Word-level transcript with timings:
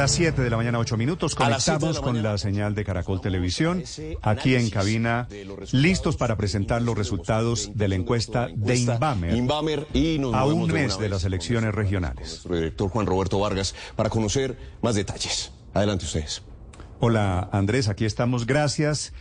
Ahora 0.00 0.08
7 0.08 0.40
de 0.40 0.48
la 0.48 0.56
mañana, 0.56 0.78
8 0.78 0.96
minutos. 0.96 1.34
Conectamos 1.34 2.00
con 2.00 2.22
la 2.22 2.38
señal 2.38 2.74
de 2.74 2.86
Caracol 2.86 3.20
Televisión. 3.20 3.84
Aquí 4.22 4.54
en 4.54 4.70
cabina, 4.70 5.28
listos 5.72 6.16
para 6.16 6.38
presentar 6.38 6.80
los 6.80 6.96
resultados 6.96 7.72
de 7.74 7.86
la 7.86 7.96
encuesta 7.96 8.48
de 8.50 8.76
Inbamer. 8.78 9.86
a 10.32 10.46
un 10.46 10.72
mes 10.72 10.98
de 10.98 11.10
las 11.10 11.24
elecciones 11.24 11.74
regionales. 11.74 12.28
Nuestro 12.28 12.56
director 12.56 12.88
Juan 12.88 13.04
Roberto 13.04 13.40
Vargas 13.40 13.74
para 13.94 14.08
conocer 14.08 14.56
más 14.80 14.94
detalles. 14.94 15.52
Adelante 15.74 16.06
ustedes. 16.06 16.40
Hola 17.00 17.50
Andrés, 17.52 17.88
aquí 17.88 18.06
estamos. 18.06 18.46
Gracias. 18.46 19.12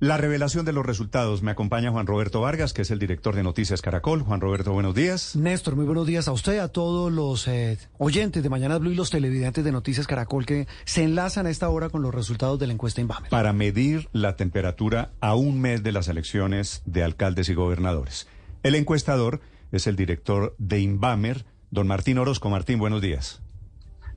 La 0.00 0.16
revelación 0.16 0.64
de 0.64 0.72
los 0.72 0.84
resultados. 0.84 1.42
Me 1.42 1.52
acompaña 1.52 1.90
Juan 1.90 2.06
Roberto 2.06 2.40
Vargas, 2.40 2.72
que 2.72 2.82
es 2.82 2.90
el 2.90 2.98
director 2.98 3.36
de 3.36 3.44
Noticias 3.44 3.80
Caracol. 3.80 4.22
Juan 4.22 4.40
Roberto, 4.40 4.72
buenos 4.72 4.94
días. 4.94 5.36
Néstor, 5.36 5.76
muy 5.76 5.84
buenos 5.84 6.06
días 6.06 6.26
a 6.26 6.32
usted, 6.32 6.58
a 6.58 6.68
todos 6.68 7.12
los 7.12 7.46
eh, 7.46 7.78
oyentes 7.98 8.42
de 8.42 8.48
Mañana 8.48 8.76
Blue 8.78 8.90
y 8.90 8.96
los 8.96 9.10
televidentes 9.10 9.64
de 9.64 9.70
Noticias 9.70 10.08
Caracol 10.08 10.46
que 10.46 10.66
se 10.84 11.04
enlazan 11.04 11.46
a 11.46 11.50
esta 11.50 11.68
hora 11.68 11.90
con 11.90 12.02
los 12.02 12.12
resultados 12.12 12.58
de 12.58 12.66
la 12.66 12.72
encuesta 12.72 13.00
Inbamer. 13.00 13.30
Para 13.30 13.52
medir 13.52 14.08
la 14.12 14.36
temperatura 14.36 15.12
a 15.20 15.36
un 15.36 15.60
mes 15.60 15.84
de 15.84 15.92
las 15.92 16.08
elecciones 16.08 16.82
de 16.86 17.04
alcaldes 17.04 17.48
y 17.48 17.54
gobernadores. 17.54 18.26
El 18.64 18.74
encuestador 18.74 19.40
es 19.70 19.86
el 19.86 19.94
director 19.94 20.56
de 20.58 20.80
Inbamer, 20.80 21.46
don 21.70 21.86
Martín 21.86 22.18
Orozco. 22.18 22.50
Martín, 22.50 22.80
buenos 22.80 23.00
días. 23.00 23.42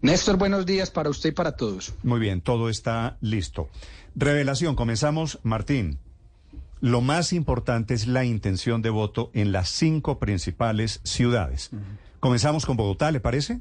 Néstor, 0.01 0.37
buenos 0.37 0.65
días 0.65 0.91
para 0.91 1.09
usted 1.09 1.29
y 1.29 1.33
para 1.33 1.55
todos. 1.55 1.93
Muy 2.03 2.19
bien, 2.19 2.41
todo 2.41 2.69
está 2.69 3.17
listo. 3.21 3.69
Revelación, 4.15 4.75
comenzamos, 4.75 5.39
Martín. 5.43 5.99
Lo 6.79 7.01
más 7.01 7.33
importante 7.33 7.95
es 7.95 8.07
la 8.07 8.23
intención 8.23 8.81
de 8.83 8.91
voto 8.91 9.31
en 9.33 9.51
las 9.51 9.69
cinco 9.69 10.19
principales 10.19 10.99
ciudades. 11.03 11.71
Comenzamos 12.19 12.65
con 12.65 12.77
Bogotá, 12.77 13.11
¿le 13.11 13.19
parece? 13.19 13.59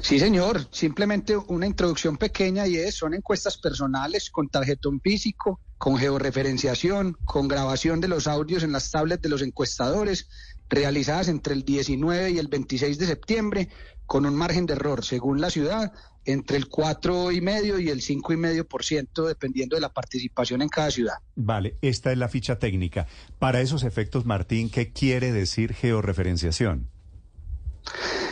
Sí, 0.00 0.18
señor. 0.18 0.66
Simplemente 0.70 1.36
una 1.36 1.66
introducción 1.66 2.16
pequeña 2.16 2.66
y 2.66 2.76
es, 2.76 2.96
son 2.96 3.14
encuestas 3.14 3.58
personales 3.58 4.30
con 4.30 4.48
tarjetón 4.48 5.00
físico, 5.00 5.60
con 5.78 5.96
georreferenciación, 5.96 7.16
con 7.24 7.46
grabación 7.46 8.00
de 8.00 8.08
los 8.08 8.26
audios 8.26 8.64
en 8.64 8.72
las 8.72 8.90
tablets 8.90 9.22
de 9.22 9.28
los 9.28 9.42
encuestadores, 9.42 10.28
realizadas 10.68 11.28
entre 11.28 11.54
el 11.54 11.64
19 11.64 12.30
y 12.32 12.38
el 12.38 12.48
26 12.48 12.98
de 12.98 13.06
septiembre, 13.06 13.68
con 14.08 14.24
un 14.24 14.34
margen 14.34 14.64
de 14.64 14.72
error, 14.72 15.04
según 15.04 15.38
la 15.38 15.50
ciudad, 15.50 15.92
entre 16.24 16.56
el 16.56 16.68
cuatro 16.68 17.30
y 17.30 17.42
medio 17.42 17.78
y 17.78 17.90
el 17.90 18.00
cinco 18.00 18.32
y 18.32 18.38
medio 18.38 18.66
por 18.66 18.82
ciento, 18.82 19.26
dependiendo 19.26 19.76
de 19.76 19.82
la 19.82 19.92
participación 19.92 20.62
en 20.62 20.70
cada 20.70 20.90
ciudad. 20.90 21.16
Vale, 21.36 21.76
esta 21.82 22.10
es 22.10 22.16
la 22.16 22.28
ficha 22.28 22.58
técnica. 22.58 23.06
Para 23.38 23.60
esos 23.60 23.84
efectos, 23.84 24.24
Martín, 24.24 24.70
¿qué 24.70 24.92
quiere 24.92 25.30
decir 25.30 25.74
georreferenciación? 25.74 26.88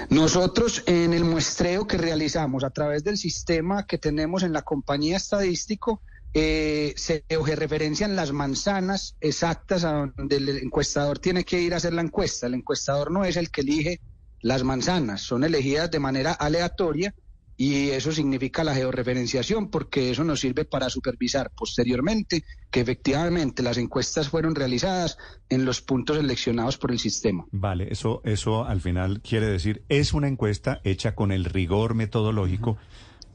Nosotros 0.08 0.82
en 0.86 1.12
el 1.12 1.24
muestreo 1.24 1.86
que 1.86 1.98
realizamos 1.98 2.64
a 2.64 2.70
través 2.70 3.04
del 3.04 3.18
sistema 3.18 3.86
que 3.86 3.98
tenemos 3.98 4.44
en 4.44 4.54
la 4.54 4.62
compañía 4.62 5.18
estadístico, 5.18 6.00
eh, 6.32 6.94
se 6.96 7.22
georreferencian 7.28 8.16
las 8.16 8.32
manzanas 8.32 9.14
exactas 9.20 9.84
a 9.84 10.10
donde 10.16 10.36
el 10.36 10.48
encuestador 10.48 11.18
tiene 11.18 11.44
que 11.44 11.60
ir 11.60 11.74
a 11.74 11.76
hacer 11.76 11.92
la 11.92 12.02
encuesta. 12.02 12.46
El 12.46 12.54
encuestador 12.54 13.10
no 13.10 13.26
es 13.26 13.36
el 13.36 13.50
que 13.50 13.60
elige 13.60 14.00
las 14.46 14.62
manzanas, 14.62 15.22
son 15.22 15.42
elegidas 15.42 15.90
de 15.90 15.98
manera 15.98 16.32
aleatoria 16.32 17.12
y 17.56 17.88
eso 17.90 18.12
significa 18.12 18.62
la 18.62 18.76
georreferenciación 18.76 19.70
porque 19.70 20.10
eso 20.10 20.22
nos 20.22 20.38
sirve 20.38 20.64
para 20.64 20.88
supervisar 20.88 21.50
posteriormente 21.50 22.44
que 22.70 22.80
efectivamente 22.80 23.64
las 23.64 23.76
encuestas 23.76 24.28
fueron 24.28 24.54
realizadas 24.54 25.18
en 25.48 25.64
los 25.64 25.80
puntos 25.80 26.18
seleccionados 26.18 26.78
por 26.78 26.92
el 26.92 27.00
sistema. 27.00 27.44
Vale, 27.50 27.88
eso 27.90 28.20
eso 28.24 28.64
al 28.64 28.80
final 28.80 29.20
quiere 29.20 29.46
decir 29.46 29.82
es 29.88 30.12
una 30.14 30.28
encuesta 30.28 30.80
hecha 30.84 31.16
con 31.16 31.32
el 31.32 31.44
rigor 31.44 31.94
metodológico 31.94 32.76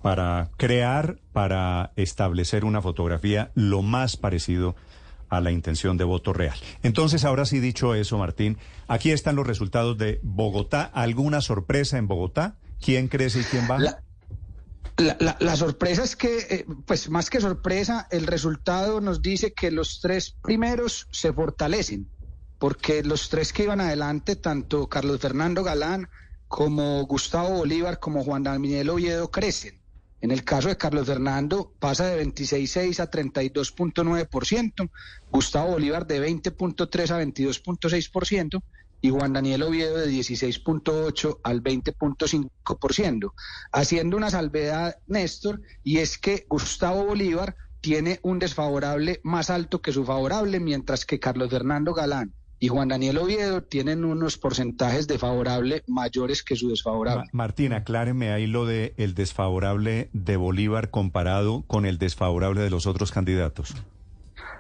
para 0.02 0.50
crear, 0.56 1.20
para 1.34 1.92
establecer 1.98 2.64
una 2.64 2.82
fotografía 2.82 3.52
lo 3.54 3.82
más 3.82 4.16
parecido 4.16 4.78
a 4.78 4.91
la 5.40 5.52
intención 5.52 5.98
de 5.98 6.04
voto 6.04 6.34
real. 6.34 6.58
Entonces, 6.84 7.24
ahora 7.24 7.46
sí 7.46 7.60
dicho 7.60 7.96
eso, 7.96 8.18
Martín, 8.18 8.58
aquí 8.88 9.12
están 9.12 9.38
los 9.38 9.48
resultados 9.48 9.98
de 9.98 10.20
Bogotá. 10.24 10.84
¿Alguna 10.94 11.40
sorpresa 11.40 11.98
en 11.98 12.08
Bogotá? 12.08 12.56
¿Quién 12.82 13.08
crece 13.08 13.40
y 13.40 13.44
quién 13.44 13.68
va? 13.70 13.78
La, 14.98 15.56
sorpresa 15.56 16.04
es 16.04 16.16
que, 16.16 16.38
eh, 16.50 16.66
pues 16.86 17.10
más 17.10 17.30
que 17.30 17.40
sorpresa, 17.40 18.08
el 18.12 18.28
resultado 18.28 19.02
nos 19.02 19.22
dice 19.22 19.54
que 19.54 19.72
los 19.72 20.00
tres 20.00 20.36
primeros 20.44 21.08
se 21.12 21.34
fortalecen, 21.34 22.08
porque 22.60 23.04
los 23.04 23.30
tres 23.30 23.54
que 23.54 23.64
iban 23.64 23.82
adelante, 23.82 24.36
tanto 24.36 24.88
Carlos 24.88 25.20
Fernando 25.20 25.64
Galán 25.64 26.10
como 26.48 27.04
Gustavo 27.06 27.50
Bolívar, 27.58 28.00
como 28.00 28.24
Juan 28.24 28.44
Daniel 28.44 28.90
Oviedo, 28.90 29.32
crecen. 29.32 29.81
En 30.22 30.30
el 30.30 30.44
caso 30.44 30.70
de 30.70 30.78
Carlos 30.78 31.08
Fernando 31.08 31.74
pasa 31.80 32.06
de 32.06 32.24
26.6 32.24 33.00
a 33.00 33.10
32.9%, 33.10 34.90
Gustavo 35.32 35.72
Bolívar 35.72 36.06
de 36.06 36.26
20.3 36.26 37.10
a 37.10 37.24
22.6%, 37.24 38.62
y 39.02 39.10
Juan 39.10 39.34
Daniel 39.34 39.64
Oviedo 39.64 39.98
de 39.98 40.08
16.8 40.08 41.40
al 41.44 41.64
20.5%, 41.64 43.34
haciendo 43.72 44.16
una 44.16 44.30
salvedad, 44.30 44.98
Néstor, 45.08 45.62
y 45.84 45.98
es 45.98 46.20
que 46.20 46.46
Gustavo 46.48 47.06
Bolívar 47.06 47.56
tiene 47.82 48.20
un 48.22 48.38
desfavorable 48.38 49.20
más 49.24 49.50
alto 49.50 49.82
que 49.82 49.92
su 49.92 50.06
favorable, 50.06 50.60
mientras 50.60 51.08
que 51.08 51.20
Carlos 51.20 51.50
Fernando 51.50 51.96
Galán 51.96 52.36
y 52.62 52.68
Juan 52.68 52.90
Daniel 52.90 53.18
Oviedo 53.18 53.64
tienen 53.64 54.06
unos 54.06 54.38
porcentajes 54.38 55.08
de 55.08 55.18
favorable 55.18 55.84
mayores 55.88 56.44
que 56.44 56.56
su 56.56 56.70
desfavorable. 56.70 57.28
Martín, 57.34 57.74
acláreme 57.74 58.32
ahí 58.32 58.46
lo 58.46 58.68
de 58.68 58.94
el 58.98 59.16
desfavorable 59.16 60.12
de 60.14 60.38
Bolívar 60.38 60.92
comparado 60.92 61.64
con 61.66 61.88
el 61.88 61.98
desfavorable 61.98 62.62
de 62.62 62.70
los 62.70 62.86
otros 62.86 63.12
candidatos. 63.12 63.74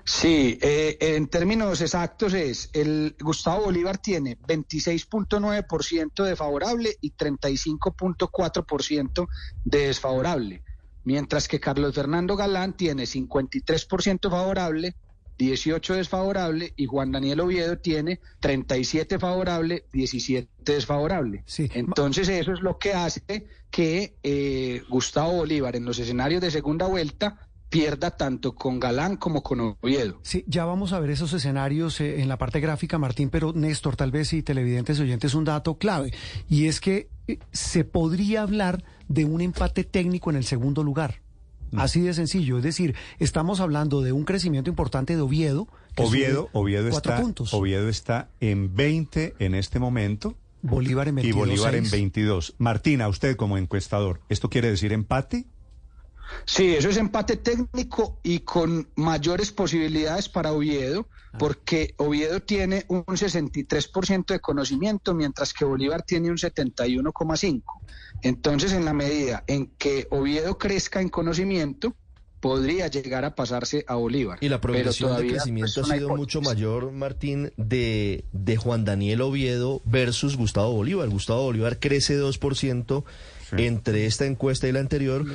Sí, 0.03 0.57
eh, 0.63 0.97
en 0.99 1.27
términos 1.27 1.79
exactos 1.79 2.33
es, 2.33 2.71
el 2.73 3.15
Gustavo 3.19 3.65
Bolívar 3.65 3.99
tiene 3.99 4.35
26.9% 4.35 6.23
de 6.23 6.35
favorable 6.35 6.95
y 7.01 7.13
35.4% 7.13 9.27
de 9.63 9.77
desfavorable, 9.77 10.63
mientras 11.03 11.47
que 11.47 11.59
Carlos 11.59 11.93
Fernando 11.93 12.35
Galán 12.35 12.73
tiene 12.73 13.03
53% 13.03 14.31
favorable, 14.31 14.95
18 15.37 15.95
desfavorable 15.95 16.73
y 16.75 16.85
Juan 16.85 17.11
Daniel 17.11 17.41
Oviedo 17.41 17.77
tiene 17.77 18.19
37 18.39 19.19
favorable, 19.19 19.85
17 19.93 20.49
desfavorable. 20.59 21.43
Sí. 21.45 21.69
Entonces 21.73 22.29
eso 22.29 22.53
es 22.53 22.61
lo 22.61 22.77
que 22.77 22.93
hace 22.93 23.47
que 23.69 24.15
eh, 24.23 24.83
Gustavo 24.89 25.33
Bolívar 25.37 25.75
en 25.75 25.85
los 25.85 25.97
escenarios 25.99 26.41
de 26.41 26.51
segunda 26.51 26.87
vuelta 26.87 27.47
pierda 27.71 28.11
tanto 28.11 28.53
con 28.53 28.81
Galán 28.81 29.15
como 29.15 29.41
con 29.41 29.77
Oviedo. 29.81 30.19
Sí, 30.23 30.43
ya 30.45 30.65
vamos 30.65 30.91
a 30.91 30.99
ver 30.99 31.09
esos 31.11 31.31
escenarios 31.31 32.01
eh, 32.01 32.21
en 32.21 32.27
la 32.27 32.37
parte 32.37 32.59
gráfica, 32.59 32.97
Martín, 32.97 33.29
pero 33.29 33.53
Néstor, 33.53 33.95
tal 33.95 34.11
vez 34.11 34.33
y 34.33 34.43
televidentes 34.43 34.99
oyentes, 34.99 35.33
un 35.33 35.45
dato 35.45 35.77
clave, 35.77 36.13
y 36.49 36.67
es 36.67 36.81
que 36.81 37.07
eh, 37.29 37.39
se 37.53 37.85
podría 37.85 38.41
hablar 38.41 38.83
de 39.07 39.23
un 39.23 39.39
empate 39.39 39.85
técnico 39.85 40.29
en 40.29 40.35
el 40.35 40.43
segundo 40.43 40.83
lugar. 40.83 41.21
Mm. 41.71 41.79
Así 41.79 42.01
de 42.01 42.13
sencillo, 42.13 42.57
es 42.57 42.63
decir, 42.63 42.95
estamos 43.19 43.59
hablando 43.59 44.01
de 44.01 44.11
un 44.11 44.25
crecimiento 44.25 44.69
importante 44.69 45.15
de 45.15 45.21
Oviedo. 45.21 45.67
Oviedo, 45.97 46.49
Oviedo 46.53 46.87
está, 46.87 47.23
Oviedo 47.51 47.89
está 47.89 48.29
en 48.39 48.75
20 48.75 49.35
en 49.39 49.55
este 49.55 49.79
momento. 49.79 50.35
Bolívar 50.61 51.07
en 51.07 51.15
22. 51.15 51.35
Y 51.35 51.49
Bolívar 51.49 51.75
en 51.75 51.89
22. 51.89 52.55
Martina, 52.57 53.07
usted 53.07 53.35
como 53.35 53.57
encuestador, 53.57 54.21
¿esto 54.29 54.49
quiere 54.49 54.69
decir 54.69 54.93
empate? 54.93 55.45
Sí, 56.45 56.75
eso 56.75 56.89
es 56.89 56.97
empate 56.97 57.37
técnico 57.37 58.19
y 58.23 58.39
con 58.39 58.89
mayores 58.95 59.51
posibilidades 59.51 60.29
para 60.29 60.51
Oviedo, 60.51 61.07
ah. 61.33 61.37
porque 61.37 61.93
Oviedo 61.97 62.41
tiene 62.41 62.85
un 62.87 63.03
63% 63.03 64.25
de 64.25 64.39
conocimiento, 64.39 65.13
mientras 65.13 65.53
que 65.53 65.65
Bolívar 65.65 66.03
tiene 66.03 66.29
un 66.29 66.37
71,5%. 66.37 67.63
Entonces, 68.23 68.73
en 68.73 68.85
la 68.85 68.93
medida 68.93 69.43
en 69.47 69.67
que 69.77 70.07
Oviedo 70.11 70.57
crezca 70.57 71.01
en 71.01 71.09
conocimiento, 71.09 71.95
podría 72.41 72.87
llegar 72.87 73.23
a 73.23 73.35
pasarse 73.35 73.85
a 73.87 73.95
Bolívar. 73.95 74.39
Y 74.41 74.49
la 74.49 74.59
progresión 74.59 75.15
de 75.15 75.27
crecimiento 75.27 75.81
pues, 75.81 75.91
ha 75.91 75.93
sido 75.93 76.15
mucho 76.15 76.41
mayor, 76.41 76.91
Martín, 76.91 77.53
de, 77.55 78.25
de 78.33 78.57
Juan 78.57 78.83
Daniel 78.83 79.21
Oviedo 79.21 79.81
versus 79.85 80.35
Gustavo 80.35 80.73
Bolívar. 80.73 81.07
Gustavo 81.07 81.43
Bolívar 81.43 81.79
crece 81.79 82.19
2% 82.19 83.03
entre 83.57 84.05
esta 84.05 84.25
encuesta 84.25 84.67
y 84.67 84.71
la 84.71 84.79
anterior, 84.79 85.25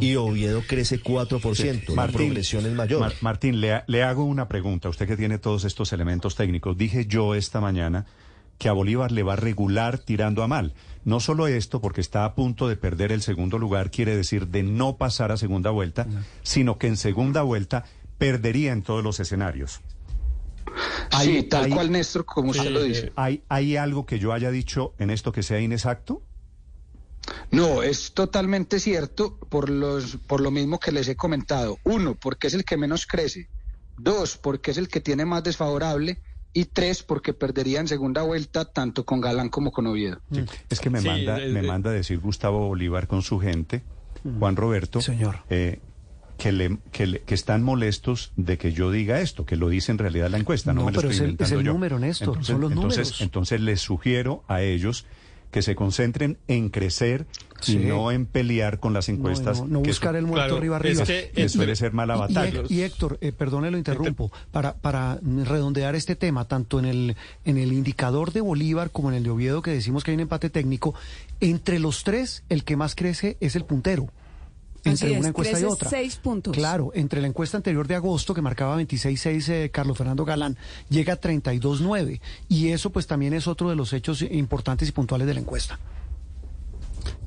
y 0.00 0.16
Oviedo 0.16 0.62
crece 0.66 1.00
4%. 1.00 1.94
la 1.94 2.08
progresión 2.08 2.66
es 2.66 2.72
mayor. 2.72 3.12
Martín, 3.20 3.60
le, 3.60 3.82
le 3.86 4.02
hago 4.02 4.24
una 4.24 4.48
pregunta. 4.48 4.88
Usted 4.88 5.06
que 5.06 5.16
tiene 5.16 5.38
todos 5.38 5.64
estos 5.64 5.92
elementos 5.92 6.34
técnicos. 6.34 6.76
Dije 6.76 7.06
yo 7.06 7.34
esta 7.34 7.60
mañana 7.60 8.06
que 8.60 8.68
a 8.68 8.72
Bolívar 8.72 9.10
le 9.10 9.22
va 9.22 9.32
a 9.32 9.36
regular 9.36 9.98
tirando 9.98 10.42
a 10.42 10.46
mal. 10.46 10.74
No 11.04 11.18
solo 11.18 11.46
esto, 11.46 11.80
porque 11.80 12.02
está 12.02 12.26
a 12.26 12.34
punto 12.34 12.68
de 12.68 12.76
perder 12.76 13.10
el 13.10 13.22
segundo 13.22 13.58
lugar, 13.58 13.90
quiere 13.90 14.14
decir 14.14 14.48
de 14.48 14.62
no 14.62 14.98
pasar 14.98 15.32
a 15.32 15.38
segunda 15.38 15.70
vuelta, 15.70 16.06
sino 16.42 16.76
que 16.76 16.86
en 16.86 16.98
segunda 16.98 17.40
vuelta 17.40 17.84
perdería 18.18 18.72
en 18.72 18.82
todos 18.82 19.02
los 19.02 19.18
escenarios. 19.18 19.80
Sí, 21.22 21.42
tal 21.44 21.70
cual, 21.70 21.90
Néstor, 21.90 22.26
como 22.26 22.50
usted 22.50 22.70
lo 22.70 22.82
dice. 22.82 23.12
¿hay, 23.16 23.42
¿Hay 23.48 23.76
algo 23.76 24.04
que 24.04 24.18
yo 24.18 24.32
haya 24.34 24.50
dicho 24.50 24.94
en 24.98 25.10
esto 25.10 25.32
que 25.32 25.42
sea 25.42 25.58
inexacto? 25.58 26.22
No, 27.50 27.82
es 27.82 28.12
totalmente 28.12 28.78
cierto 28.78 29.36
por, 29.48 29.70
los, 29.70 30.16
por 30.26 30.40
lo 30.40 30.50
mismo 30.50 30.78
que 30.78 30.92
les 30.92 31.08
he 31.08 31.16
comentado. 31.16 31.78
Uno, 31.84 32.14
porque 32.14 32.46
es 32.46 32.54
el 32.54 32.64
que 32.64 32.76
menos 32.76 33.06
crece. 33.06 33.48
Dos, 33.98 34.36
porque 34.36 34.70
es 34.70 34.78
el 34.78 34.88
que 34.88 35.00
tiene 35.00 35.24
más 35.24 35.42
desfavorable. 35.42 36.20
Y 36.52 36.64
tres, 36.64 37.02
porque 37.02 37.32
perdería 37.32 37.78
en 37.78 37.86
segunda 37.86 38.22
vuelta 38.22 38.64
tanto 38.64 39.04
con 39.04 39.20
Galán 39.20 39.50
como 39.50 39.70
con 39.70 39.86
Oviedo. 39.86 40.20
Es 40.68 40.80
que 40.80 40.90
me, 40.90 41.00
manda, 41.00 41.38
me 41.38 41.62
manda 41.62 41.92
decir 41.92 42.18
Gustavo 42.18 42.66
Bolívar 42.66 43.06
con 43.06 43.22
su 43.22 43.38
gente, 43.38 43.84
Juan 44.38 44.56
Roberto, 44.56 45.00
Señor. 45.00 45.44
Eh, 45.48 45.78
que, 46.38 46.50
le, 46.50 46.78
que, 46.90 47.22
que, 47.24 47.34
están 47.34 47.62
molestos 47.62 48.32
de 48.36 48.58
que 48.58 48.72
yo 48.72 48.90
diga 48.90 49.20
esto, 49.20 49.46
que 49.46 49.54
lo 49.54 49.68
dice 49.68 49.92
en 49.92 49.98
realidad 49.98 50.28
la 50.28 50.38
encuesta. 50.38 50.72
No, 50.72 50.80
no 50.80 50.86
me 50.86 50.92
lo 50.92 50.98
estoy 50.98 51.14
es 51.14 51.20
el, 51.20 51.36
es 51.38 51.52
el 51.52 51.62
yo. 51.62 51.72
número, 51.72 52.00
Néstor, 52.00 52.28
entonces, 52.28 52.46
son 52.48 52.60
los 52.60 52.72
entonces, 52.72 52.98
números. 52.98 53.20
Entonces 53.20 53.60
les 53.60 53.80
sugiero 53.80 54.42
a 54.48 54.60
ellos 54.62 55.06
que 55.50 55.62
se 55.62 55.74
concentren 55.74 56.38
en 56.48 56.68
crecer 56.68 57.26
Sí. 57.60 57.74
y 57.74 57.76
no 57.84 58.10
en 58.10 58.24
pelear 58.24 58.80
con 58.80 58.94
las 58.94 59.10
encuestas. 59.10 59.58
No, 59.60 59.66
no, 59.66 59.72
no 59.74 59.82
que 59.82 59.90
buscar 59.90 60.16
el 60.16 60.22
muerto 60.24 60.44
Claro, 60.46 60.56
arriba 60.56 60.76
arriba. 60.76 61.02
es 61.02 61.30
que- 61.34 61.48
suele 61.50 61.76
ser 61.76 61.92
mala 61.92 62.14
Y- 62.14 62.16
y- 62.16 62.20
batalla. 62.20 62.62
Y, 62.70 62.80
Héctor, 62.82 63.18
eh, 63.20 63.32
perdone 63.32 63.70
lo 63.70 63.76
interrumpo, 63.76 64.32
para, 64.50 64.74
para 64.76 65.18
redondear 65.22 65.94
este 65.94 66.16
tema, 66.16 66.46
tanto 66.46 66.78
en 66.78 66.86
el, 66.86 67.16
en 67.44 67.58
el 67.58 67.72
indicador 67.74 68.32
de 68.32 68.40
Bolívar 68.40 68.90
como 68.90 69.10
en 69.10 69.16
el 69.16 69.24
de 69.24 69.30
Oviedo, 69.30 69.60
que 69.60 69.72
decimos 69.72 70.04
que 70.04 70.10
hay 70.12 70.14
un 70.14 70.20
empate 70.22 70.48
técnico, 70.48 70.94
entre 71.40 71.78
los 71.80 72.02
tres, 72.02 72.44
el 72.48 72.64
que 72.64 72.76
más 72.76 72.94
crece 72.94 73.36
es 73.40 73.56
el 73.56 73.64
puntero. 73.66 74.08
Entre 74.84 74.92
Así 75.08 75.12
es, 75.14 75.18
una 75.20 75.28
encuesta 75.28 75.52
y 75.52 75.60
crece 75.60 75.66
otra. 75.66 75.90
seis 75.90 76.16
puntos. 76.16 76.54
Claro, 76.54 76.90
entre 76.94 77.20
la 77.20 77.26
encuesta 77.26 77.56
anterior 77.58 77.86
de 77.86 77.96
agosto, 77.96 78.32
que 78.32 78.40
marcaba 78.40 78.80
26.6 78.80 79.48
eh, 79.50 79.70
Carlos 79.70 79.98
Fernando 79.98 80.24
Galán, 80.24 80.56
llega 80.88 81.12
a 81.14 81.20
32.9. 81.20 82.20
Y 82.48 82.68
eso 82.70 82.90
pues 82.90 83.06
también 83.06 83.34
es 83.34 83.46
otro 83.46 83.68
de 83.68 83.76
los 83.76 83.92
hechos 83.92 84.22
importantes 84.22 84.88
y 84.88 84.92
puntuales 84.92 85.26
de 85.26 85.34
la 85.34 85.40
encuesta. 85.40 85.78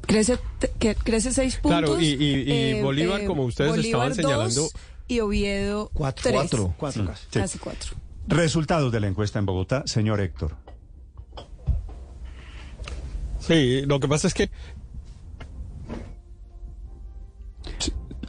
Crece, 0.01 0.37
que, 0.79 0.95
crece 0.95 1.31
seis 1.31 1.55
puntos. 1.57 1.79
Claro, 1.79 1.99
y- 2.01 2.05
y- 2.07 2.51
y 2.77 2.81
Bolívar, 2.81 3.23
como 3.25 3.45
ustedes 3.45 3.69
Bolívar 3.71 4.11
estaban 4.11 4.15
señalando- 4.49 4.61
dos 4.63 4.73
y 5.07 5.19
Oviedo 5.19 5.91
Cuatro. 5.93 6.23
tres. 6.23 6.35
Cuatro. 6.35 6.73
Cuatro 6.77 7.05
casi. 7.05 7.23
Sí. 7.31 7.39
Casi 7.39 7.57
cuatro. 7.59 7.91
Resultados 8.27 8.91
de 8.91 8.99
la 8.99 9.07
encuesta 9.07 9.37
en 9.39 9.45
Bogotá, 9.45 9.83
señor 9.85 10.19
Héctor. 10.21 10.55
Sí, 13.39 13.81
lo 13.85 13.99
que 13.99 14.07
pasa 14.07 14.27
es 14.27 14.33
que 14.33 14.49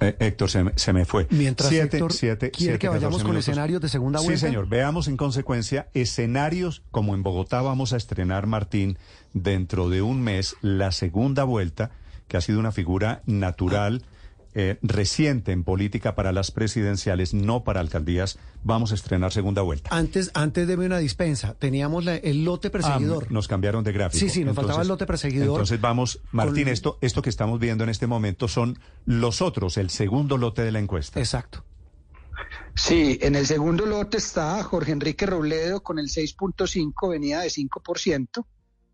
Eh, 0.01 0.17
Héctor, 0.19 0.51
se 0.51 0.65
me, 0.65 0.73
se 0.77 0.93
me 0.93 1.05
fue. 1.05 1.27
Mientras 1.31 1.69
Siete- 1.71 1.97
Héctor 1.97 2.13
siete- 2.13 2.51
quiere 2.51 2.73
siete, 2.73 2.79
que 2.79 2.89
vayamos 2.89 3.19
14 3.19 3.23
con 3.25 3.31
minutos. 3.33 3.49
escenarios 3.49 3.81
de 3.83 3.89
segunda 3.89 4.21
vuelta. 4.21 4.39
Sí, 4.41 4.47
señor. 4.47 4.69
Veamos 4.69 5.09
en 5.09 5.17
consecuencia 5.17 5.89
escenarios 5.95 6.83
como 6.91 7.15
en 7.15 7.23
Bogotá 7.23 7.63
vamos 7.63 7.93
a 7.93 7.97
estrenar, 7.97 8.47
Martín, 8.47 8.99
dentro 9.33 9.89
de 9.89 10.03
un 10.03 10.21
mes, 10.23 10.57
la 10.63 10.93
segunda 10.93 11.45
vuelta, 11.45 11.91
que 12.29 12.37
ha 12.37 12.41
sido 12.41 12.59
una 12.61 12.73
figura 12.73 13.23
natural, 13.27 14.03
eh, 14.55 14.79
reciente 14.83 15.53
en 15.53 15.65
política 15.65 16.15
para 16.15 16.33
las 16.33 16.51
presidenciales, 16.51 17.35
no 17.35 17.65
para 17.65 17.81
alcaldías. 17.81 18.39
Vamos 18.63 18.93
a 18.93 18.95
estrenar 18.95 19.33
segunda 19.33 19.63
vuelta. 19.63 19.91
Antes, 19.93 20.31
antes 20.35 20.67
de 20.69 20.77
una 20.77 20.99
dispensa, 20.99 21.55
teníamos 21.55 22.05
la- 22.05 22.17
el 22.17 22.45
lote 22.45 22.71
perseguidor. 22.71 23.25
Ah, 23.29 23.33
nos 23.33 23.49
cambiaron 23.49 23.83
de 23.85 23.93
gráfico. 23.93 24.21
Sí, 24.21 24.31
sí, 24.31 24.45
nos 24.45 24.55
faltaba 24.55 24.83
el 24.83 24.89
lote 24.89 25.07
perseguidor. 25.07 25.49
Entonces 25.49 25.81
vamos, 25.81 26.21
Martín, 26.33 26.65
Con- 26.65 26.73
esto, 26.73 26.99
esto 27.01 27.21
que 27.23 27.31
estamos 27.31 27.59
viendo 27.59 27.85
en 27.85 27.91
este 27.91 28.07
momento 28.07 28.47
son 28.49 28.79
los 29.07 29.43
otros, 29.43 29.77
el 29.77 29.91
segundo 29.91 30.39
lote 30.39 30.63
de 30.63 30.73
la 30.73 30.79
encuesta. 30.79 31.19
Exacto. 31.19 31.65
Sí, 32.75 33.19
en 33.23 33.37
el 33.37 33.47
segundo 33.47 33.87
lote 33.87 34.17
está 34.19 34.63
Jorge 34.65 34.93
Enrique 34.93 35.27
Robledo 35.27 35.83
con 35.83 35.99
el 35.99 36.09
6.5, 36.09 37.09
venía 37.11 37.41
de 37.41 37.49
5%. 37.51 38.47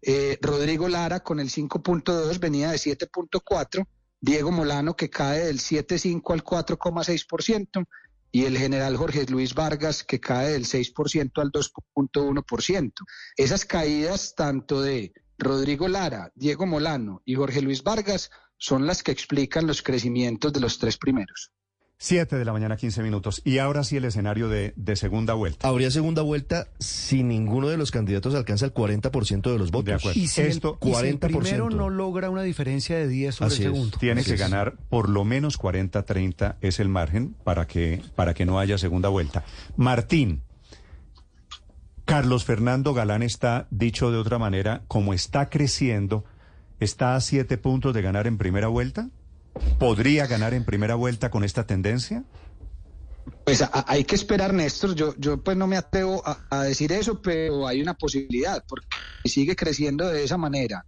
eh, 0.03 0.39
Rodrigo 0.41 0.89
Lara 0.89 1.21
con 1.21 1.41
el 1.41 1.51
5.2, 1.51 2.39
venía 2.39 2.71
de 2.71 2.79
7.4. 2.79 3.87
Diego 4.21 4.51
Molano 4.51 4.97
que 4.97 5.11
cae 5.11 5.47
del 5.47 5.59
7.5 5.59 6.33
al 6.33 6.45
4,6%. 6.45 7.87
Y 8.33 8.45
el 8.45 8.57
general 8.57 8.97
Jorge 8.97 9.27
Luis 9.27 9.55
Vargas 9.55 10.05
que 10.05 10.21
cae 10.21 10.51
del 10.51 10.65
6% 10.65 11.41
al 11.41 11.51
2.1%. 11.51 12.93
Esas 13.37 13.65
caídas 13.65 14.35
tanto 14.37 14.81
de 14.83 15.13
Rodrigo 15.37 15.89
Lara, 15.89 16.31
Diego 16.37 16.65
Molano 16.65 17.23
y 17.25 17.35
Jorge 17.35 17.61
Luis 17.61 17.83
Vargas 17.83 18.31
son 18.57 18.87
las 18.87 19.03
que 19.03 19.11
explican 19.11 19.67
los 19.67 19.83
crecimientos 19.83 20.53
de 20.53 20.61
los 20.61 20.79
tres 20.79 20.97
primeros. 20.97 21.51
Siete 22.03 22.37
de 22.37 22.47
la 22.47 22.53
mañana, 22.55 22.79
15 22.79 23.03
minutos. 23.03 23.43
Y 23.45 23.59
ahora 23.59 23.85
sí 23.85 23.99
el 23.99 24.07
escenario 24.07 24.49
de, 24.49 24.73
de 24.75 24.97
segunda 24.97 25.35
vuelta. 25.35 25.69
Habría 25.69 25.91
segunda 25.91 26.23
vuelta 26.23 26.69
si 26.79 27.23
ninguno 27.23 27.69
de 27.69 27.77
los 27.77 27.91
candidatos 27.91 28.35
alcanza 28.35 28.65
el 28.65 28.73
40% 28.73 29.53
de 29.53 29.59
los 29.59 29.71
votos. 29.71 29.85
De 29.85 29.93
acuerdo. 29.95 30.19
Y 30.19 30.27
si, 30.27 30.41
Esto, 30.41 30.79
el, 30.81 30.89
y 30.89 30.95
si 30.95 31.07
el 31.07 31.21
40%. 31.21 31.39
primero 31.39 31.69
no 31.69 31.91
logra 31.91 32.31
una 32.31 32.41
diferencia 32.41 32.97
de 32.97 33.07
10 33.07 33.35
sobre 33.35 33.49
Así 33.53 33.63
el 33.65 33.69
es. 33.69 33.75
segundo. 33.75 33.99
Tiene 33.99 34.23
Así 34.23 34.31
que 34.31 34.35
es. 34.37 34.41
ganar 34.41 34.77
por 34.89 35.11
lo 35.11 35.27
menos 35.27 35.59
40-30 35.61 36.57
es 36.63 36.81
el 36.81 36.89
margen 36.89 37.35
para 37.45 37.67
que, 37.67 38.01
para 38.15 38.33
que 38.33 38.47
no 38.47 38.59
haya 38.59 38.79
segunda 38.79 39.11
vuelta. 39.11 39.45
Martín, 39.77 40.41
Carlos 42.07 42.47
Fernando 42.47 42.95
Galán 42.95 43.23
está, 43.23 43.67
dicho 43.71 44.11
de 44.11 44.17
otra 44.17 44.39
manera, 44.39 44.85
como 44.89 45.13
está 45.13 45.51
creciendo, 45.51 46.25
está 46.81 47.15
a 47.15 47.21
siete 47.21 47.59
puntos 47.59 47.93
de 47.93 48.01
ganar 48.01 48.27
en 48.27 48.39
primera 48.39 48.69
vuelta. 48.69 49.11
¿Podría 49.79 50.27
ganar 50.27 50.55
en 50.55 50.65
primera 50.65 50.95
vuelta 50.95 51.31
con 51.31 51.45
esta 51.45 51.67
tendencia? 51.67 52.25
Pues 53.45 53.63
a- 53.63 53.85
hay 53.87 54.05
que 54.05 54.15
esperar, 54.15 54.53
Néstor. 54.55 54.95
Yo, 54.95 55.15
yo 55.19 55.43
pues 55.43 55.57
no 55.57 55.67
me 55.67 55.77
atrevo 55.77 56.23
a, 56.25 56.65
decir 56.65 56.93
eso, 56.93 57.21
pero 57.23 57.67
hay 57.67 57.81
una 57.83 57.95
posibilidad, 57.95 58.63
porque 58.69 58.87
si 59.25 59.33
sigue 59.33 59.57
creciendo 59.57 60.09
de 60.09 60.25
esa 60.25 60.37
manera. 60.37 60.87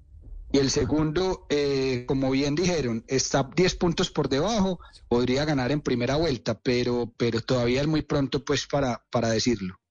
Y 0.52 0.58
el 0.58 0.70
segundo, 0.70 1.46
eh, 1.48 2.04
como 2.06 2.30
bien 2.30 2.54
dijeron, 2.54 3.04
está 3.08 3.48
10 3.56 3.74
puntos 3.74 4.10
por 4.10 4.28
debajo, 4.28 4.78
podría 5.08 5.44
ganar 5.46 5.72
en 5.72 5.80
primera 5.80 6.16
vuelta, 6.16 6.60
pero, 6.60 7.12
pero 7.16 7.40
todavía 7.40 7.80
es 7.80 7.86
muy 7.86 8.02
pronto 8.02 8.44
pues 8.44 8.66
para, 8.66 9.02
para 9.10 9.30
decirlo. 9.30 9.81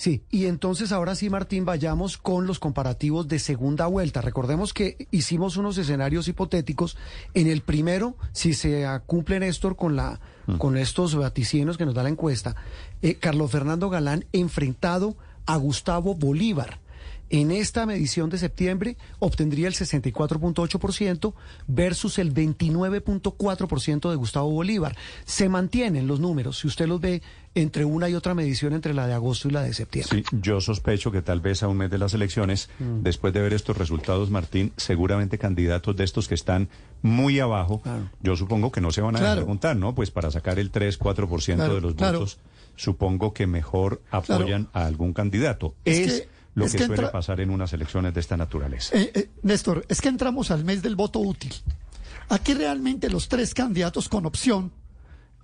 Sí, 0.00 0.22
y 0.30 0.46
entonces 0.46 0.92
ahora 0.92 1.14
sí, 1.14 1.28
Martín, 1.28 1.66
vayamos 1.66 2.16
con 2.16 2.46
los 2.46 2.58
comparativos 2.58 3.28
de 3.28 3.38
segunda 3.38 3.86
vuelta. 3.86 4.22
Recordemos 4.22 4.72
que 4.72 5.06
hicimos 5.10 5.58
unos 5.58 5.76
escenarios 5.76 6.26
hipotéticos. 6.26 6.96
En 7.34 7.48
el 7.48 7.60
primero, 7.60 8.16
si 8.32 8.54
se 8.54 8.86
cumple 9.04 9.38
Néstor 9.40 9.76
con 9.76 9.96
la 9.96 10.18
con 10.56 10.78
estos 10.78 11.14
vaticinios 11.14 11.76
que 11.76 11.84
nos 11.84 11.92
da 11.92 12.02
la 12.02 12.08
encuesta, 12.08 12.56
eh, 13.02 13.16
Carlos 13.16 13.50
Fernando 13.50 13.90
Galán 13.90 14.24
enfrentado 14.32 15.18
a 15.44 15.56
Gustavo 15.58 16.14
Bolívar. 16.14 16.80
En 17.30 17.50
esta 17.52 17.86
medición 17.86 18.28
de 18.28 18.38
septiembre 18.38 18.96
obtendría 19.20 19.68
el 19.68 19.74
64.8% 19.74 21.32
versus 21.68 22.18
el 22.18 22.34
29.4% 22.34 24.10
de 24.10 24.16
Gustavo 24.16 24.50
Bolívar. 24.50 24.96
Se 25.24 25.48
mantienen 25.48 26.06
los 26.06 26.18
números, 26.20 26.58
si 26.58 26.66
usted 26.66 26.86
los 26.88 27.00
ve 27.00 27.22
entre 27.54 27.84
una 27.84 28.08
y 28.08 28.14
otra 28.14 28.34
medición 28.34 28.72
entre 28.74 28.94
la 28.94 29.06
de 29.08 29.14
agosto 29.14 29.48
y 29.48 29.50
la 29.52 29.62
de 29.62 29.74
septiembre. 29.74 30.22
Sí, 30.30 30.36
yo 30.40 30.60
sospecho 30.60 31.10
que 31.10 31.20
tal 31.22 31.40
vez 31.40 31.62
a 31.62 31.68
un 31.68 31.76
mes 31.78 31.90
de 31.90 31.98
las 31.98 32.14
elecciones, 32.14 32.68
después 32.78 33.32
de 33.32 33.40
ver 33.40 33.52
estos 33.52 33.76
resultados, 33.76 34.30
Martín, 34.30 34.72
seguramente 34.76 35.36
candidatos 35.38 35.96
de 35.96 36.04
estos 36.04 36.28
que 36.28 36.34
están 36.34 36.68
muy 37.02 37.40
abajo, 37.40 37.80
Claro. 37.82 38.08
yo 38.22 38.36
supongo 38.36 38.70
que 38.70 38.80
no 38.80 38.92
se 38.92 39.00
van 39.00 39.16
a 39.16 39.20
Claro. 39.20 39.40
preguntar, 39.42 39.76
¿no? 39.76 39.94
Pues 39.94 40.10
para 40.12 40.30
sacar 40.30 40.58
el 40.60 40.70
3, 40.70 40.96
4% 40.98 41.56
Claro, 41.64 41.74
de 41.74 41.80
los 41.80 41.96
votos, 41.96 42.38
supongo 42.76 43.32
que 43.34 43.46
mejor 43.48 44.00
apoyan 44.10 44.68
a 44.72 44.86
algún 44.86 45.12
candidato. 45.12 45.74
Es 45.84 45.98
Es, 45.98 46.20
que- 46.22 46.28
lo 46.54 46.64
es 46.64 46.72
que, 46.72 46.78
que 46.78 46.86
suele 46.86 47.08
pasar 47.08 47.40
en 47.40 47.50
unas 47.50 47.72
elecciones 47.72 48.12
de 48.14 48.20
esta 48.20 48.36
naturaleza. 48.36 48.96
Eh, 48.96 49.10
eh, 49.14 49.30
Néstor, 49.42 49.84
es 49.88 50.00
que 50.00 50.08
entramos 50.08 50.50
al 50.50 50.64
mes 50.64 50.82
del 50.82 50.96
voto 50.96 51.20
útil. 51.20 51.54
Aquí 52.28 52.54
realmente 52.54 53.08
los 53.10 53.28
tres 53.28 53.54
candidatos 53.54 54.08
con 54.08 54.26
opción, 54.26 54.72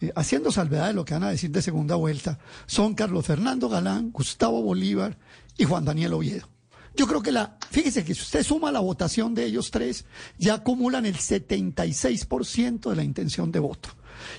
eh, 0.01 0.13
haciendo 0.15 0.53
salvedad 0.53 0.89
de 0.89 0.95
lo 0.95 1.05
que 1.05 1.15
van 1.15 1.25
a 1.25 1.31
decir 1.31 1.51
de 1.51 1.63
segunda 1.63 1.95
vuelta, 1.97 2.39
son 2.67 2.95
Carlos 2.95 3.27
Fernando 3.27 3.69
Galán, 3.69 4.11
Gustavo 4.13 4.63
Bolívar 4.63 5.19
y 5.57 5.65
Juan 5.65 5.85
Daniel 5.85 6.15
Oviedo. 6.15 6.49
Yo 6.97 7.07
creo 7.07 7.23
que 7.23 7.33
la, 7.33 7.59
fíjese 7.71 8.05
que 8.05 8.15
si 8.15 8.23
usted 8.23 8.43
suma 8.43 8.73
la 8.73 8.81
votación 8.81 9.35
de 9.35 9.45
ellos 9.45 9.71
tres, 9.71 10.07
ya 10.39 10.55
acumulan 10.55 11.05
el 11.05 11.17
76% 11.17 12.89
de 12.89 12.97
la 12.97 13.05
intención 13.05 13.53
de 13.53 13.59
voto. 13.59 13.91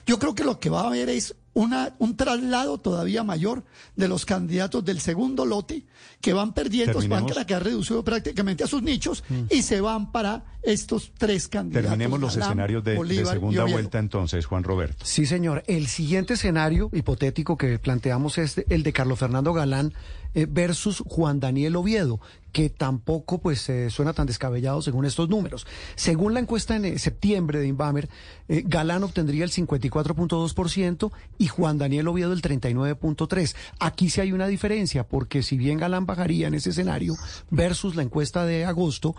Yo 0.08 0.18
creo 0.18 0.34
que 0.34 0.44
lo 0.44 0.60
que 0.60 0.72
va 0.72 0.82
a 0.82 0.88
haber 0.88 1.10
es 1.10 1.36
una, 1.58 1.96
un 1.98 2.16
traslado 2.16 2.78
todavía 2.78 3.24
mayor 3.24 3.64
de 3.96 4.08
los 4.08 4.26
candidatos 4.26 4.86
del 4.86 5.00
segundo 5.00 5.44
lote 5.44 5.86
que 6.22 6.32
van 6.32 6.54
perdiendo, 6.54 6.94
van 6.94 7.10
Terminemos. 7.10 7.38
a 7.40 7.48
quedar 7.48 7.64
reducidos 7.64 8.04
prácticamente 8.04 8.64
a 8.64 8.68
sus 8.68 8.84
nichos 8.84 9.24
y 9.50 9.64
se 9.64 9.82
van 9.82 10.12
para 10.12 10.46
estos 10.62 11.12
tres 11.18 11.48
candidatos. 11.48 11.90
Terminemos 11.90 12.20
los 12.20 12.38
escenarios 12.38 12.84
de, 12.84 12.96
Bolívar 12.96 13.34
segunda 13.34 13.64
vuelta 13.64 13.98
entonces, 13.98 14.46
Juan 14.46 14.64
Roberto. 14.64 15.04
Sí, 15.04 15.26
señor. 15.26 15.64
El 15.66 15.88
siguiente 15.88 16.36
escenario 16.36 16.92
hipotético 16.94 17.58
que 17.58 17.80
planteamos 17.80 18.38
es 18.38 18.64
el 18.70 18.84
de 18.84 18.94
Carlos 18.94 19.18
Fernando 19.18 19.52
Galán 19.52 19.96
eh, 20.36 20.46
versus 20.48 21.04
Juan 21.08 21.40
Daniel 21.40 21.76
Oviedo, 21.76 22.20
que 22.58 22.72
tampoco 22.72 23.38
pues 23.38 23.70
eh, 23.70 23.92
suena 23.92 24.14
tan 24.14 24.26
descabellado 24.26 24.82
según 24.82 25.06
estos 25.06 25.30
números. 25.30 25.68
Según 25.94 26.34
la 26.34 26.40
encuesta 26.40 26.76
en 26.76 26.86
eh, 26.86 26.98
septiembre 26.98 27.60
de 27.60 27.68
Inbamer, 27.68 28.10
eh, 28.48 28.64
Galán 28.66 29.04
obtendría 29.04 29.44
el 29.44 29.52
54.2% 29.52 31.12
y 31.38 31.48
Juan 31.50 31.78
Daniel 31.78 32.08
Oviedo 32.08 32.34
el 32.34 32.42
39.3%. 32.42 33.54
Aquí 33.80 34.10
sí 34.10 34.22
hay 34.22 34.32
una 34.32 34.48
diferencia, 34.48 35.08
porque 35.08 35.44
si 35.44 35.56
bien 35.56 35.78
Galán 35.78 36.08
bajaría 36.08 36.48
en 36.48 36.56
ese 36.56 36.72
escenario 36.72 37.14
versus 37.52 37.96
la 37.96 38.02
encuesta 38.02 38.44
de 38.44 38.66
agosto, 38.66 39.16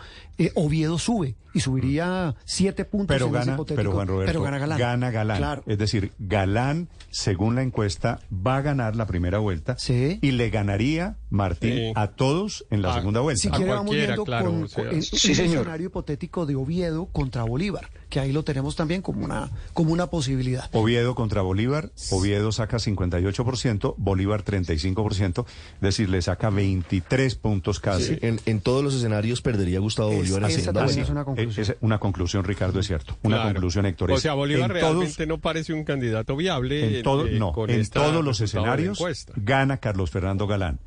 Oviedo 0.57 0.99
sube 0.99 1.37
y 1.54 1.61
subiría 1.61 2.35
7 2.45 2.85
puntos 2.85 3.14
pero 3.14 3.26
en 3.26 3.33
gana, 3.33 3.42
ese 3.45 3.52
hipotético, 3.52 3.76
pero, 3.80 3.92
Juan 3.92 4.09
Roberto, 4.09 4.33
pero 4.33 4.42
gana 4.42 4.59
Galán. 4.59 4.78
Gana 4.78 5.11
Galán. 5.11 5.38
Claro. 5.38 5.62
Es 5.66 5.78
decir, 5.78 6.12
Galán, 6.18 6.88
según 7.11 7.54
la 7.54 7.62
encuesta, 7.62 8.21
va 8.33 8.57
a 8.57 8.62
ganar 8.62 8.97
la 8.97 9.07
primera 9.07 9.38
vuelta 9.38 9.76
Sí. 9.78 10.18
y 10.23 10.33
le 10.33 10.50
ganaría 10.50 11.16
Martín 11.30 11.75
Sí. 11.75 11.92
a 11.94 12.08
todos 12.08 12.64
en 12.70 12.82
la 12.82 12.92
A- 12.92 12.94
segunda 12.99 13.20
vuelta. 13.20 13.40
Si 13.42 13.49
A 13.49 13.50
quiere, 13.52 13.70
vamos 13.70 13.87
cualquiera, 13.87 14.06
viendo 14.14 14.25
claro, 14.25 14.50
con, 14.50 14.62
o 14.64 14.68
sea. 14.68 14.85
con- 14.85 14.94
en 14.94 15.02
Sí, 15.02 15.28
un 15.30 15.35
señor. 15.37 15.56
escenario 15.61 15.87
hipotético 15.88 16.47
de 16.47 16.54
Oviedo 16.56 17.06
contra 17.06 17.42
Bolívar, 17.44 17.90
que 18.08 18.20
ahí 18.20 18.32
lo 18.32 18.42
tenemos 18.44 18.76
también 18.76 19.02
como 19.02 19.25
una, 19.25 19.50
como 19.75 19.92
una 19.92 20.06
posibilidad. 20.08 20.70
Oviedo 20.73 21.14
contra 21.14 21.42
Bolívar, 21.42 21.90
Oviedo 22.11 22.50
saca 22.52 22.78
58%, 22.78 23.94
Bolívar 23.99 24.42
35%, 24.42 25.44
es 25.75 25.80
decir, 25.80 26.08
le 26.08 26.23
saca 26.23 26.50
23 26.50 27.35
puntos 27.35 27.80
casi. 27.80 28.14
Sí, 28.14 28.18
en, 28.23 28.40
en 28.47 28.61
todos 28.61 28.82
los 28.82 28.94
escenarios 28.94 29.42
perdería 29.42 29.80
Gustavo 29.80 30.11
Es- 30.12 30.18
Bolívar 30.18 30.42
esa 30.50 30.61
segunda 30.61 30.80
también 30.80 30.87
vuelta. 30.97 31.02
es 31.02 31.11
una 31.11 31.25
conclusión. 31.25 31.62
Es 31.66 31.76
una 31.80 31.99
conclusión, 31.99 32.44
Ricardo, 32.44 32.80
es 32.80 32.87
cierto. 32.87 33.16
Una 33.23 33.37
Claro. 33.37 33.52
conclusión, 33.52 33.87
Héctor. 33.87 34.12
O 34.12 34.18
sea, 34.18 34.35
Bolívar 34.35 34.70
en 34.70 34.80
todos- 34.80 34.94
realmente 34.94 35.26
no 35.26 35.38
parece 35.38 35.73
un 35.73 35.85
candidato 35.85 36.37
viable. 36.37 36.99
en 36.99 37.02
todo- 37.02 37.26
eh, 37.26 37.38
no, 37.38 37.52
con 37.52 37.70
en 37.70 37.80
esta 37.80 38.00
todos 38.02 38.25
los 38.25 38.40
escenarios 38.40 38.99
gana 39.37 39.76
Carlos 39.78 40.11
Fernando 40.11 40.47
Galán. 40.47 40.78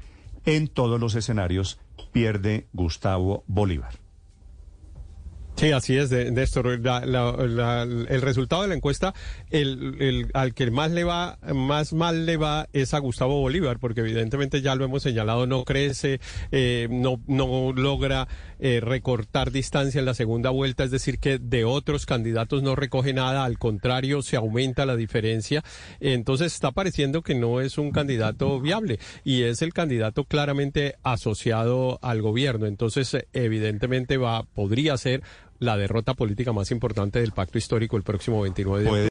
En 0.45 0.67
todos 0.67 1.00
los 1.00 1.15
escenarios 1.15 1.79
pierde 2.12 2.67
Gustavo 2.74 3.43
Bolívar. 3.48 3.93
Sí, 5.57 5.71
así 5.74 5.95
es, 5.95 6.10
Néstor. 6.10 6.79
La- 6.79 7.05
la- 7.05 7.33
la- 7.33 7.83
el 7.83 8.21
resultado 8.21 8.63
de 8.63 8.69
la 8.69 8.74
encuesta, 8.74 9.13
el- 9.51 10.31
al 10.33 10.55
que 10.55 10.71
más 10.71 10.89
le 10.89 11.03
va, 11.03 11.38
más 11.53 11.93
mal 11.93 12.25
le 12.25 12.38
va 12.38 12.67
es 12.74 12.95
a 12.95 13.00
Gustavo 13.00 13.39
Bolívar, 13.41 13.77
porque 13.77 14.00
evidentemente 14.01 14.62
ya 14.63 14.74
lo 14.74 14.86
hemos 14.86 15.03
señalado, 15.03 15.45
no 15.45 15.63
crece, 15.63 16.19
eh, 16.51 16.88
no, 16.89 17.21
no 17.27 17.74
logra 17.74 18.27
eh, 18.63 18.80
recortar 18.80 19.51
distancia 19.51 19.98
en 19.98 20.06
la 20.06 20.13
segunda 20.13 20.51
vuelta, 20.51 20.84
es 20.84 20.91
decir, 20.91 21.18
que 21.18 21.39
de 21.39 21.65
otros 21.65 22.06
candidatos 22.06 22.62
no 22.62 22.75
recoge 22.75 23.12
nada, 23.12 23.44
al 23.44 23.58
contrario, 23.58 24.22
se 24.22 24.38
aumenta 24.38 24.86
la 24.86 24.96
diferencia. 24.96 25.63
Entonces 26.00 26.53
está 26.53 26.72
pareciendo 26.72 27.24
que 27.24 27.34
no 27.34 27.60
es 27.60 27.80
un 27.80 27.91
candidato 27.91 28.62
viable 28.62 29.00
y 29.24 29.41
es 29.44 29.63
el 29.63 29.74
candidato 29.74 30.25
claramente 30.25 30.96
asociado 31.01 31.98
al 32.03 32.22
gobierno. 32.22 32.68
Entonces, 32.68 33.18
evidentemente 33.34 34.18
va, 34.18 34.44
podría 34.44 34.96
ser 34.96 35.24
la 35.62 35.77
derrota 35.77 36.15
política 36.15 36.53
más 36.53 36.72
importante 36.72 37.20
del 37.20 37.32
pacto 37.32 37.58
histórico 37.58 37.96
el 37.96 38.03
próximo 38.03 38.41
29 38.41 38.84
de 38.84 39.10